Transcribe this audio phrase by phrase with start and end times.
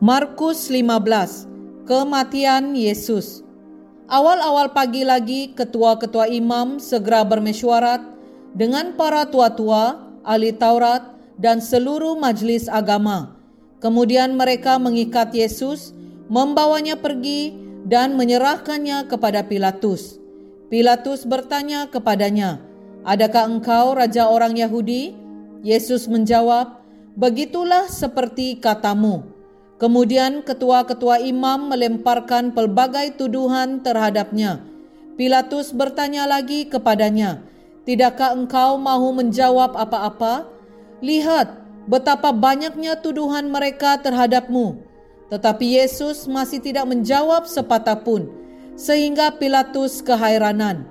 [0.00, 3.44] Markus 15 Kematian Yesus
[4.08, 8.00] Awal-awal pagi lagi ketua-ketua imam segera bermesyuarat
[8.56, 11.04] dengan para tua-tua, ahli Taurat,
[11.36, 13.36] dan seluruh majlis agama.
[13.84, 15.92] Kemudian mereka mengikat Yesus,
[16.32, 17.52] membawanya pergi,
[17.84, 20.16] dan menyerahkannya kepada Pilatus.
[20.72, 22.56] Pilatus bertanya kepadanya,
[23.04, 25.12] Adakah engkau raja orang Yahudi?
[25.60, 26.80] Yesus menjawab,
[27.20, 29.39] Begitulah seperti katamu.
[29.80, 34.60] Kemudian ketua-ketua imam melemparkan pelbagai tuduhan terhadapnya.
[35.16, 37.40] Pilatus bertanya lagi kepadanya,
[37.88, 40.44] "Tidakkah engkau mahu menjawab apa-apa?
[41.00, 41.48] Lihat
[41.88, 44.84] betapa banyaknya tuduhan mereka terhadapmu."
[45.32, 48.28] Tetapi Yesus masih tidak menjawab sepatah pun,
[48.76, 50.84] sehingga Pilatus keheranan.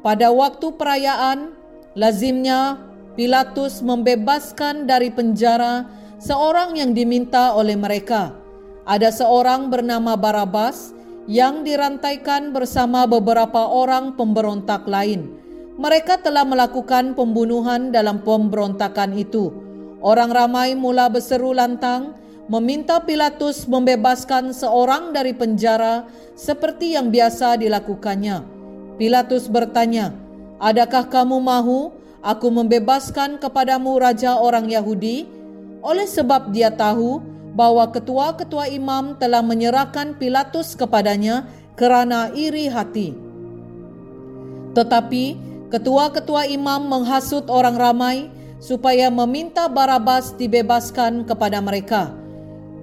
[0.00, 1.52] Pada waktu perayaan,
[1.92, 2.80] lazimnya
[3.12, 5.84] Pilatus membebaskan dari penjara
[6.16, 8.32] seorang yang diminta oleh mereka.
[8.86, 10.94] Ada seorang bernama Barabas
[11.26, 15.34] yang dirantaikan bersama beberapa orang pemberontak lain.
[15.76, 19.52] Mereka telah melakukan pembunuhan dalam pemberontakan itu.
[20.00, 22.14] Orang ramai mula berseru lantang,
[22.46, 26.06] meminta Pilatus membebaskan seorang dari penjara
[26.38, 28.40] seperti yang biasa dilakukannya.
[28.96, 30.14] Pilatus bertanya,
[30.62, 31.92] "Adakah kamu mahu
[32.24, 35.35] aku membebaskan kepadamu raja orang Yahudi?"
[35.86, 37.22] Oleh sebab dia tahu
[37.54, 41.46] bahwa ketua-ketua imam telah menyerahkan Pilatus kepadanya
[41.78, 43.14] kerana iri hati.
[44.74, 45.24] Tetapi
[45.72, 48.28] ketua-ketua imam menghasut orang ramai
[48.60, 52.12] supaya meminta Barabas dibebaskan kepada mereka.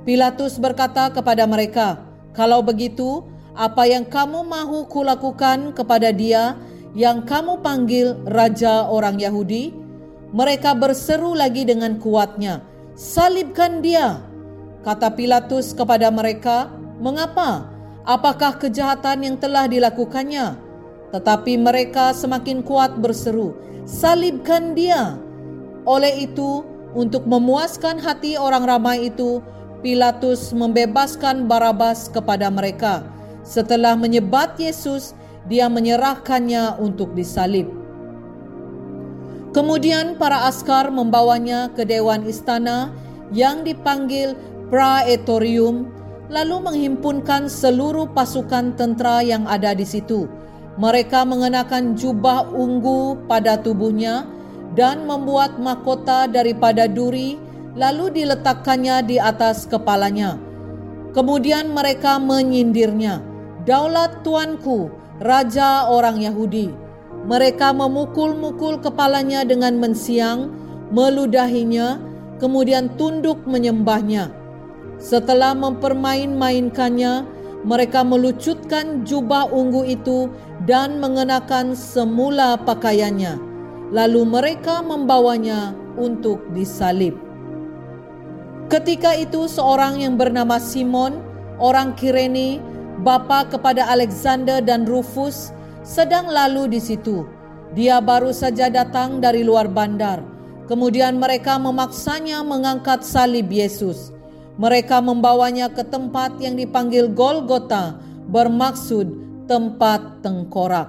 [0.07, 2.01] Pilatus berkata kepada mereka,
[2.33, 3.21] "Kalau begitu,
[3.53, 6.57] apa yang kamu mahu kulakukan kepada dia
[6.97, 9.73] yang kamu panggil raja orang Yahudi?"
[10.33, 14.21] Mereka berseru lagi dengan kuatnya, salibkan dia.
[14.83, 17.71] Kata Pilatus kepada mereka, mengapa?
[18.03, 20.59] Apakah kejahatan yang telah dilakukannya?
[21.15, 23.55] Tetapi mereka semakin kuat berseru,
[23.85, 25.15] salibkan dia.
[25.87, 29.39] Oleh itu, untuk memuaskan hati orang ramai itu,
[29.83, 33.03] Pilatus membebaskan Barabas kepada mereka.
[33.43, 35.11] Setelah menyebat Yesus,
[35.51, 37.82] dia menyerahkannya untuk disalib.
[39.53, 42.89] Kemudian para askar membawanya ke dewan istana
[43.29, 44.33] yang dipanggil
[44.73, 45.93] Praetorium
[46.33, 50.25] lalu menghimpunkan seluruh pasukan tentera yang ada di situ.
[50.81, 54.25] Mereka mengenakan jubah ungu pada tubuhnya
[54.73, 57.37] dan membuat mahkota daripada duri
[57.77, 60.41] lalu diletakkannya di atas kepalanya.
[61.13, 63.21] Kemudian mereka menyindirnya,
[63.69, 64.89] "Daulat tuanku,
[65.21, 66.82] raja orang Yahudi."
[67.23, 70.51] Mereka memukul-mukul kepalanya dengan mensiang,
[70.91, 71.95] meludahinya,
[72.43, 74.27] kemudian tunduk menyembahnya.
[74.99, 77.23] Setelah mempermain-mainkannya,
[77.63, 80.27] mereka melucutkan jubah ungu itu
[80.67, 83.39] dan mengenakan semula pakaiannya.
[83.95, 87.15] Lalu mereka membawanya untuk disalib.
[88.67, 91.23] Ketika itu seorang yang bernama Simon,
[91.61, 92.59] orang Kirene,
[93.05, 97.27] bapa kepada Alexander dan Rufus, sedang lalu di situ.
[97.75, 100.23] Dia baru saja datang dari luar bandar.
[100.65, 104.15] Kemudian mereka memaksanya mengangkat salib Yesus.
[104.55, 107.99] Mereka membawanya ke tempat yang dipanggil Golgota,
[108.31, 109.11] bermaksud
[109.49, 110.87] tempat tengkorak.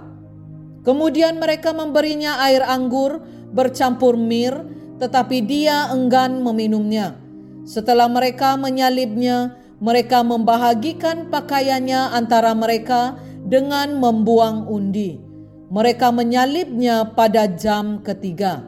[0.86, 4.52] Kemudian mereka memberinya air anggur bercampur mir,
[5.00, 7.16] tetapi dia enggan meminumnya.
[7.64, 15.20] Setelah mereka menyalibnya, mereka membahagikan pakaiannya antara mereka dengan membuang undi.
[15.68, 18.64] Mereka menyalibnya pada jam ketiga.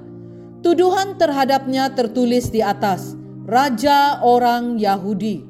[0.64, 3.14] Tuduhan terhadapnya tertulis di atas,
[3.46, 5.46] Raja orang Yahudi.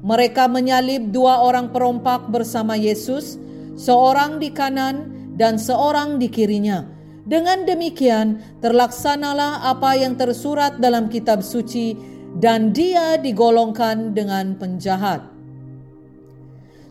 [0.00, 3.36] Mereka menyalib dua orang perompak bersama Yesus,
[3.76, 6.88] seorang di kanan dan seorang di kirinya.
[7.24, 11.96] Dengan demikian, terlaksanalah apa yang tersurat dalam kitab suci
[12.40, 15.33] dan dia digolongkan dengan penjahat.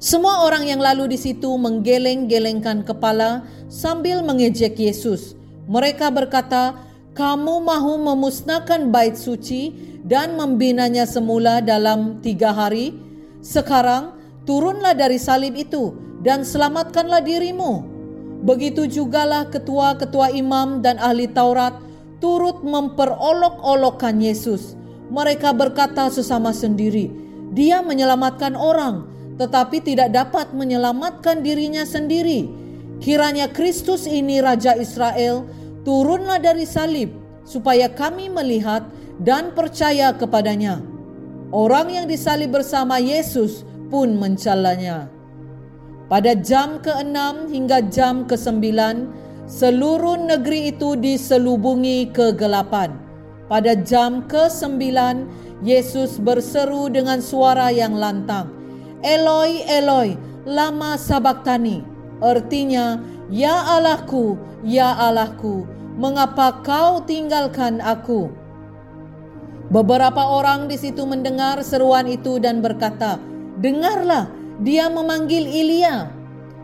[0.03, 5.31] Semua orang yang lalu di situ menggeleng-gelengkan kepala sambil mengejek Yesus.
[5.71, 6.75] Mereka berkata,
[7.15, 9.71] "Kamu mahu memusnahkan bait suci
[10.03, 13.00] dan membinanya semula dalam tiga hari?
[13.39, 17.88] Sekarang turunlah dari salib itu dan selamatkanlah dirimu."
[18.44, 21.79] Begitu jugalah ketua-ketua imam dan ahli Taurat
[22.19, 24.75] turut memperolok-olokkan Yesus.
[25.07, 27.07] Mereka berkata sesama sendiri,
[27.56, 32.50] "Dia menyelamatkan orang." Tetapi tidak dapat menyelamatkan dirinya sendiri.
[33.01, 35.44] Kiranya Kristus ini Raja Israel
[35.83, 37.12] turunlah dari salib
[37.44, 38.88] supaya kami melihat
[39.19, 40.80] dan percaya kepadanya.
[41.53, 43.62] Orang yang disalib bersama Yesus
[43.94, 45.06] pun mencalanya.
[46.09, 48.74] Pada jam ke-6 hingga jam ke-9,
[49.45, 52.97] seluruh negeri itu diselubungi kegelapan.
[53.45, 54.81] Pada jam ke-9,
[55.62, 58.50] Yesus berseru dengan suara yang lantang,
[59.03, 60.15] Eloi, Eloi,
[60.47, 61.83] lama sabaktani.
[62.23, 65.67] Artinya, Ya Allahku, Ya Allahku,
[66.00, 68.31] mengapa kau tinggalkan aku?
[69.67, 73.19] Beberapa orang di situ mendengar seruan itu dan berkata,
[73.59, 74.31] Dengarlah,
[74.63, 76.07] dia memanggil Ilya.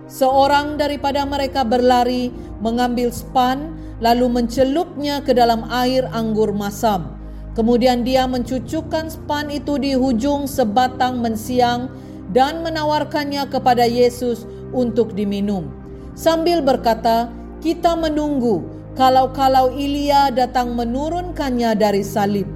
[0.07, 2.31] Seorang daripada mereka berlari,
[2.63, 7.19] mengambil span, lalu mencelupnya ke dalam air anggur masam.
[7.51, 11.91] Kemudian dia mencucukkan span itu di hujung sebatang mensiang
[12.29, 15.69] dan menawarkannya kepada Yesus untuk diminum.
[16.13, 18.63] Sambil berkata, kita menunggu
[18.99, 22.47] kalau-kalau Ilya datang menurunkannya dari salib.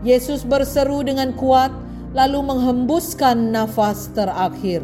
[0.00, 1.72] Yesus berseru dengan kuat,
[2.16, 4.80] lalu menghembuskan nafas terakhir.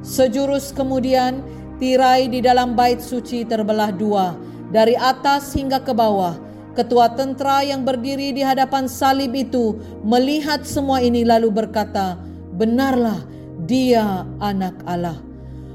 [0.00, 1.44] Sejurus kemudian,
[1.76, 4.36] tirai di dalam bait suci terbelah dua,
[4.72, 6.36] dari atas hingga ke bawah.
[6.74, 12.18] Ketua tentara yang berdiri di hadapan salib itu melihat semua ini lalu berkata,
[12.56, 13.22] "Benarlah,
[13.64, 15.20] dia anak Allah."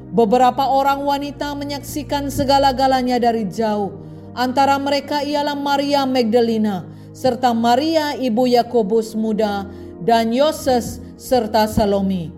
[0.09, 3.93] Beberapa orang wanita menyaksikan segala-galanya dari jauh.
[4.33, 9.69] Antara mereka ialah Maria Magdalena serta Maria ibu Yakobus muda
[10.01, 12.31] dan Yoses serta Salome.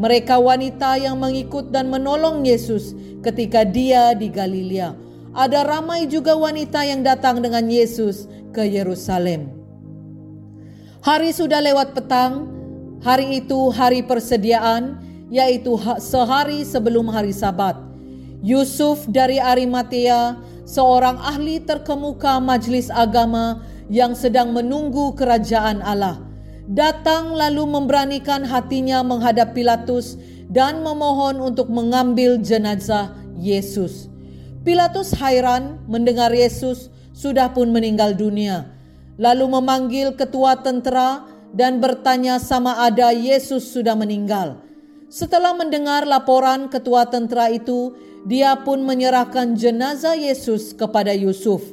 [0.00, 4.94] Mereka wanita yang mengikut dan menolong Yesus ketika dia di Galilea.
[5.34, 9.50] Ada ramai juga wanita yang datang dengan Yesus ke Yerusalem.
[11.04, 12.48] Hari sudah lewat petang,
[13.04, 17.76] hari itu hari persediaan, yaitu sehari sebelum hari Sabat.
[18.40, 23.60] Yusuf dari Arimatea, seorang ahli terkemuka majelis agama
[23.92, 26.30] yang sedang menunggu kerajaan Allah
[26.70, 30.14] datang lalu memberanikan hatinya menghadap Pilatus
[30.46, 34.06] dan memohon untuk mengambil jenazah Yesus.
[34.62, 38.70] Pilatus hairan mendengar Yesus sudah pun meninggal dunia,
[39.18, 44.62] lalu memanggil ketua tentara dan bertanya sama ada Yesus sudah meninggal.
[45.10, 51.64] Setelah mendengar laporan ketua tentara itu, dia pun menyerahkan jenazah Yesus kepada Yusuf.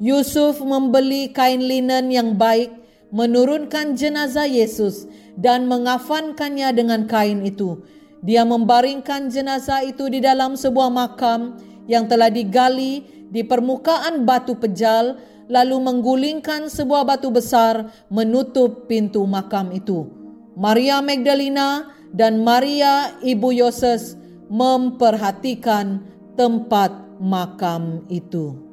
[0.00, 2.72] Yusuf membeli kain linen yang baik
[3.12, 5.04] menurunkan jenazah Yesus
[5.36, 7.84] dan mengafankannya dengan kain itu.
[8.24, 15.20] Dia membaringkan jenazah itu di dalam sebuah makam yang telah digali di permukaan batu pejal,
[15.50, 20.06] lalu menggulingkan sebuah batu besar menutup pintu makam itu.
[20.54, 24.14] Maria Magdalena dan Maria ibu Yoses
[24.46, 26.06] memperhatikan
[26.38, 28.69] tempat makam itu.